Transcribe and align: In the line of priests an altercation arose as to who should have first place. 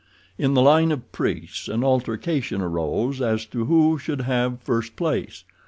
In 0.35 0.55
the 0.55 0.63
line 0.63 0.91
of 0.91 1.11
priests 1.11 1.67
an 1.67 1.83
altercation 1.83 2.59
arose 2.59 3.21
as 3.21 3.45
to 3.45 3.65
who 3.65 3.99
should 3.99 4.21
have 4.21 4.59
first 4.63 4.95
place. 4.95 5.43